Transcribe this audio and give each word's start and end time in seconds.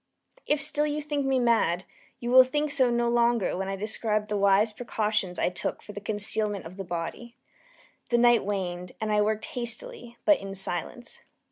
If 0.47 0.59
still 0.59 0.87
you 0.87 0.99
think 0.99 1.27
me 1.27 1.39
mad, 1.39 1.83
you 2.19 2.31
will 2.31 2.43
think 2.43 2.71
so 2.71 2.89
no 2.89 3.07
longer 3.07 3.55
when 3.55 3.67
I 3.67 3.75
describe 3.75 4.29
the 4.29 4.35
wise 4.35 4.73
precautions 4.73 5.37
I 5.37 5.49
took 5.49 5.83
for 5.83 5.91
the 5.93 6.01
concealment 6.01 6.65
of 6.65 6.75
the 6.77 6.83
body. 6.83 7.35
The 8.09 8.17
night 8.17 8.43
waned, 8.43 8.93
and 8.99 9.11
I 9.11 9.21
worked 9.21 9.45
hastily, 9.53 10.17
but 10.25 10.39
in 10.39 10.55
silence. 10.55 11.21